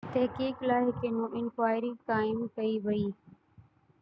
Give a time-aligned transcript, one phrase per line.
[0.13, 1.03] تحقيق لاءِ هڪ
[1.39, 3.05] انڪوائري قائم ڪئي وئي